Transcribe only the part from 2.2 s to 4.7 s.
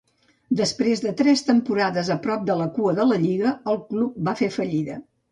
prop de la cua de la lliga, el club va fer